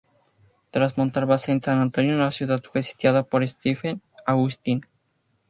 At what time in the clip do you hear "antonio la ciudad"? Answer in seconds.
1.79-2.59